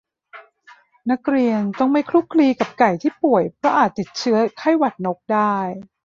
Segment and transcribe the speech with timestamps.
[1.11, 5.53] นักเรียนต้องไม่คลุกคลีกับไก่ที่ป่วย เพราะอาจติดเชื้อไข้หวัดนกได้